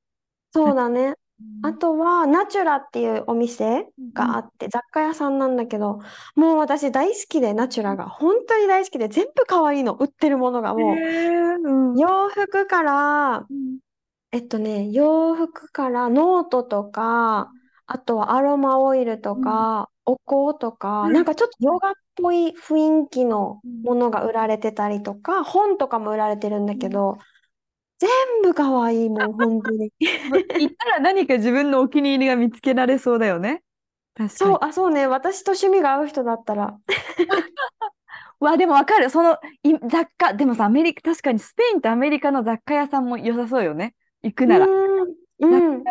[0.53, 1.09] そうだね。
[1.09, 6.01] うんあとは、 Natura っていうお店があって、雑貨屋さんなんだけど、
[6.35, 8.09] もう私大好きで、 Natura が。
[8.09, 10.97] 本当に大好きで、全部可愛いの、売ってるものがもう。
[10.97, 13.79] へーうん洋服から、うん
[14.33, 17.53] えっとね、洋服からノートとか、
[17.87, 27.19] あとはアロマオイルとか、お香とか、うんなんかちょっとヨガっぽい雰囲気のうんものが売られてたりとか、本とかも売られてるんだけど、
[27.99, 28.11] 全
[28.43, 29.93] 部可愛い、もう 本当に。
[30.57, 33.63] 行ったら何か自分のお気に入りが見つけられそうだよね。
[34.15, 34.59] 確かにそう、。
[34.63, 36.79] あ、そうね、私と趣味が合う人だったら。
[38.41, 39.11] わ、でもわかる。
[39.11, 43.95] そのい雑貨、でもさ、アメリカ、確かにスペインとアメリカの雑貨屋さんも良さそうよね。
[44.23, 44.67] 行くなら。
[45.47, 45.83] ん、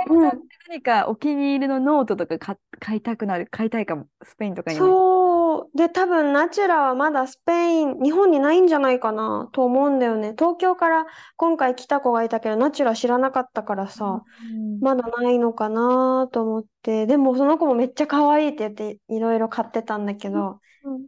[0.70, 4.08] 何かお気に入りのノートとか買買いたくなる、買いたいかも。
[4.24, 4.86] スペインとかにも。
[4.86, 5.78] そう。
[5.78, 10.34] で、多分 Natura はまだスペイン、日本にないんじゃないかなと思うんだよね。
[10.38, 17.06] 東京から今回来た子がいたけど、ナチュラ知らなかったからさ、うんまだないのかなと思って。
[17.06, 21.08] でもその子もめっちゃ可愛いって言っていろいろ買ってたんだけど、うん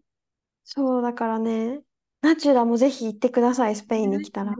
[0.66, 1.82] そう、だからね、
[2.22, 4.56] ナチュラもぜひ行ってください、スペインに来たら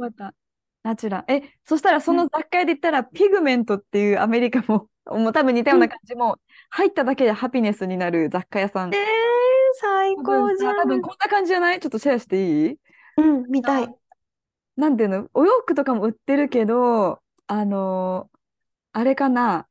[0.84, 1.26] ナチュラ。
[1.28, 6.38] え、そしたらその雑貨屋で言ったら、ピグメントっていうアメリカも、 もう多分似たような感じも、
[6.70, 8.94] 入っただけでハピネスになる雑貨屋さん。
[8.94, 9.02] えー、
[9.80, 11.02] 最多高じゃ分さ、多分ん。
[11.02, 11.80] こんな感じじゃない？
[11.80, 12.80] ちょっとシェアしていい？
[13.18, 13.90] うん、見たい。
[14.76, 15.28] なんていうの？
[15.34, 18.38] お洋服とかも売ってるけど、あのー
[18.96, 19.68] あれかな？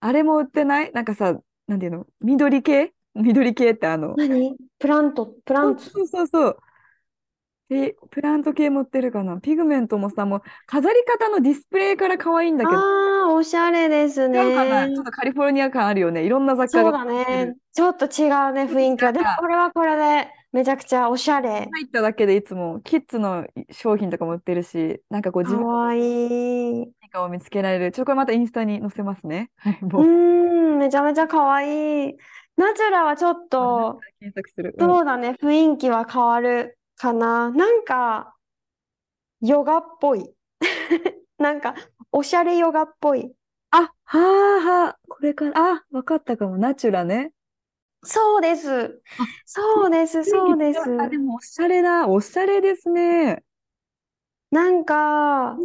[0.00, 0.92] あれも売ってない？
[0.92, 2.06] なんかさ、なんていうの？
[2.20, 2.94] 緑系？
[3.14, 4.56] 緑系ってあの、何？
[4.78, 5.90] プラント、プランツ？
[5.90, 6.58] そうそうそう。
[7.72, 9.40] で、プラント系も売ってるかな？
[9.40, 14.38] ピグメントもさ、もう飾り方のディスプレイから可愛いんだけど、ああ、おしゃれですね
[14.94, 16.24] ちょっとカリフォルニア感あるよね。
[16.24, 17.54] いろんな雑貨がそうだね。
[17.72, 19.12] ちょっと違うね、雰囲気は。
[19.12, 21.48] でもこれはこれでめちゃくちゃおしゃれ。
[21.50, 25.88] 入っただけでいつもキッズの商品とかも売ってるし、なんかこう自分の。
[25.88, 27.92] 何かを見つけられる。
[27.92, 29.50] ちょっとこれまたインスタに載せますね。
[29.56, 30.02] はい、うもう。
[30.02, 32.16] ーん、めちゃめちゃかわいい。
[32.54, 34.74] ナチュラはちょっと、検索する。
[34.78, 37.50] うんそうだね、雰囲気は変わるかな。
[37.50, 38.36] なんか、
[39.40, 40.30] ヨガっぽい。
[41.38, 41.74] なんか、
[42.12, 43.34] おしゃれヨガっぽい。
[43.70, 44.20] あ、はあ
[44.60, 46.58] はあ、これから、あ、わかったかも。
[46.58, 47.32] ナチュラね。
[48.04, 49.02] そうです。
[49.44, 50.90] そうです、そうです。
[51.00, 52.08] あ、でもおしゃれだ。
[52.08, 53.44] おしゃれですね。
[54.50, 55.56] なんか、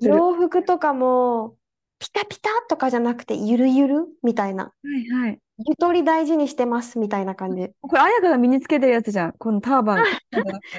[0.00, 1.58] 洋服とかも、
[1.98, 4.72] ピタピタとかじゃなくて、ゆるゆるみたいな。
[4.82, 5.40] はいはい。
[5.66, 7.70] ゆとり大事にしてますみたいな感じ。
[7.82, 9.32] これ、彩香が身につけてるやつじゃん。
[9.32, 9.98] このターバン。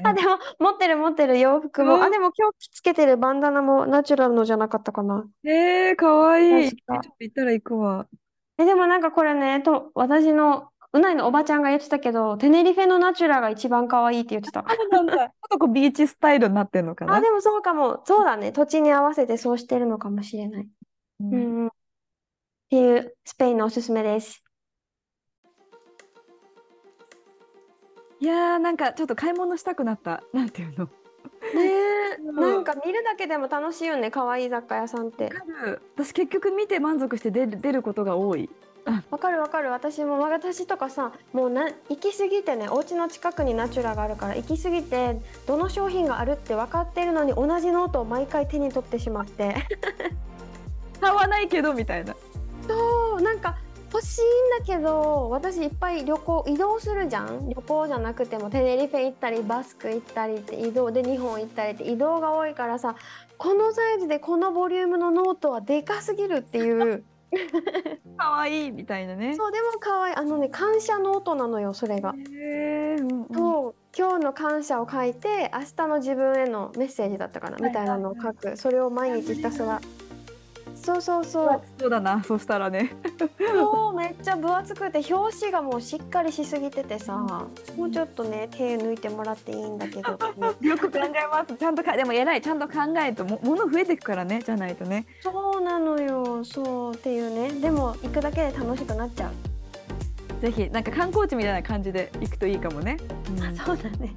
[0.03, 1.95] あ、でも、持ってる持ってる洋服も。
[1.95, 5.27] うんあ、でも今日つけてるバンダナもナチュラルのじゃなかったかな。
[5.43, 6.53] えー、かわいい。
[6.65, 8.07] えちょっと行ったら行くわ。
[8.57, 14.65] え、でもなんかこれね、と、私の、うないのおばちゃんが言ってたけど、テネリフェのナチュラが一番可愛いって言ってた。
[14.67, 15.15] そうなんだ。
[15.15, 17.21] ちょっとこうビーチスタイルになってんのかあ、な。
[17.21, 18.01] でもそうかも。
[18.05, 18.51] そうだね。
[18.51, 20.67] 土地に合わせてそうしてるのかもしれない。
[21.21, 21.67] うんうんうん。
[21.67, 21.69] っ
[22.69, 24.43] ていうスペインのおすすめです。
[28.21, 30.23] いやーなんかちょっと買い物したくなった。
[30.31, 30.85] なんていうの？
[30.85, 35.25] ねなんか見るだけでも楽しいよね、可愛い雑貨屋さんって。
[35.25, 38.49] わかる私結局見て満足して出る出ることが多い。
[39.09, 49.55] わかるわかる、私も私とかさ、もうな行き過ぎてね、お家の近くに Natura があるから行き過ぎて、どの商品があるって分かってるのに同じノートを毎回手に取ってしまって。
[50.99, 52.15] 買わないけどみたいな。
[52.67, 53.57] そうなんか
[54.01, 57.47] 欲しいんだけど私いっぱい旅行移動するじゃん。
[57.49, 62.95] 旅行じゃなくてもテネリフェ行ったりバスク行ったりって移動で日本行ったりって移動が多いからさ
[63.37, 67.03] このサイズでこのボリュームのノートはでかすぎるっていう。
[68.17, 69.35] 可愛いみたいなね。
[69.35, 70.15] そうでも可愛い。
[70.15, 72.13] あのね感謝ノートなのよそれが。
[72.13, 73.27] へーうんうん。
[73.33, 73.75] そう。
[73.97, 78.57] 今日の感謝を書いて明日の自分へのメッセージだったかなみたいなのを書く。
[78.57, 79.79] それを毎日ひたすら
[80.81, 81.61] そうそうそう。
[81.79, 82.91] そうだなそしたらね。
[83.37, 87.15] そうめっちゃ分厚くて表紙がもうしっかりしすぎててさ。
[87.77, 90.11] もうちょっとね手抜いてもらっていいんだけど、
[90.61, 91.55] よく考えます。
[91.55, 95.05] ちゃんとかでも偉いちゃんと考えるとも物増えていくからねじゃないとね。
[95.21, 96.43] そうなのよ。
[96.43, 97.51] そうっていうね。
[97.59, 102.97] でも行くだけで楽しくなっちゃう、ぜひなんか観光地みたいな感じで行くといいかもね。
[103.37, 103.43] うん。
[103.43, 104.15] あそうだね。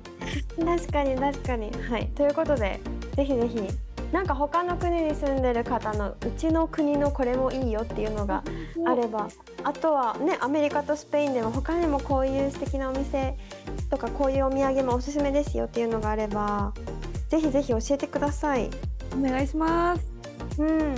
[0.58, 1.70] 確かに確かに。
[1.90, 2.08] はい。
[2.14, 2.80] ということで
[3.16, 3.68] ぜひぜひ
[4.14, 8.44] なんか他の国に住んでる方のうちの国のこれもいいよっていうのが
[8.86, 9.28] あれば
[9.64, 13.36] あとはねアメリカとスペインでも他にもこういう素敵なお店
[13.90, 16.72] とかこういうお土産もおすすめですよっていうのがあれば
[17.28, 18.70] ぜひぜひ教えてください。
[19.18, 20.12] お願いします。
[20.58, 20.94] うん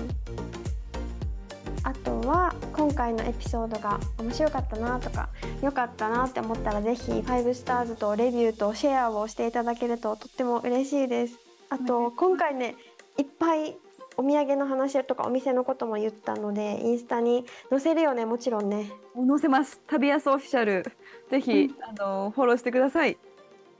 [1.84, 5.30] あとは今回のエピソードが面白かったなとか
[5.62, 11.46] 良かったなって思ったらぜひ5スターズとレビューとシェアをしていただけるととっても嬉しいです。
[11.68, 12.76] あと今回ね
[13.18, 13.76] いっぱい
[14.16, 19.80] お土産の話とかお店のことも言ったのでインスタに載せるよねもちろんね載せます。
[19.86, 20.84] 旅安オフィシャル
[21.30, 23.16] ぜひ、あのフォローしてください。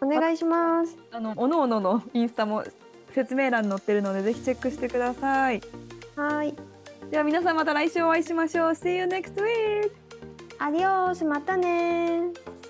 [0.01, 0.97] お願いします。
[1.11, 2.65] あのおのおののインスタも
[3.13, 5.61] 説明欄に載ってるのでぜひチェックしてください。
[6.17, 6.55] はい
[7.11, 8.71] では皆さんまた来週お会いしましょう。
[8.73, 9.91] See you next week!
[10.59, 12.66] アディオースまたねー